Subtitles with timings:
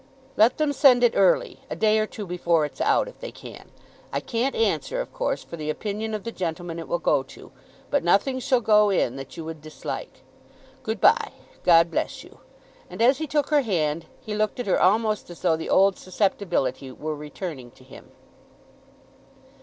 [0.35, 3.69] "Let them send it early, a day or two before it's out, if they can.
[4.11, 7.51] I can't answer, of course, for the opinion of the gentleman it will go to,
[7.91, 10.23] but nothing shall go in that you would dislike.
[10.81, 11.33] Good bye.
[11.63, 12.39] God bless you."
[12.89, 15.99] And as he took her hand, he looked at her almost as though the old
[15.99, 18.09] susceptibility were returning to him.